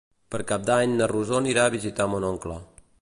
Per 0.35 0.39
Cap 0.51 0.63
d'Any 0.69 0.95
na 1.01 1.09
Rosó 1.11 1.37
anirà 1.41 1.67
a 1.67 1.75
visitar 1.77 2.09
mon 2.15 2.27
oncle. 2.31 2.57